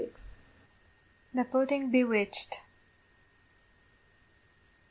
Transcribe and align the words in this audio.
]THE 1.31 1.43
PUDDING 1.45 1.91
BEWITCHED. 1.91 2.61